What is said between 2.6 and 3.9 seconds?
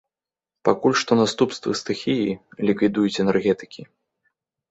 ліквідуюць энергетыкі.